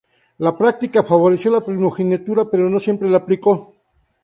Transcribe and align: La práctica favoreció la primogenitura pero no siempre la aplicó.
La 0.39 0.57
práctica 0.57 1.03
favoreció 1.03 1.51
la 1.51 1.63
primogenitura 1.63 2.45
pero 2.49 2.67
no 2.71 2.79
siempre 2.79 3.07
la 3.07 3.17
aplicó. 3.17 3.75